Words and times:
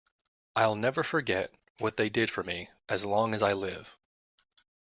I'll 0.55 0.73
never 0.75 1.03
forget 1.03 1.53
what 1.77 1.95
they 1.95 2.09
did 2.09 2.31
for 2.31 2.41
me, 2.41 2.71
as 2.89 3.05
long 3.05 3.35
as 3.35 3.43
I 3.43 3.53
live. 3.53 3.95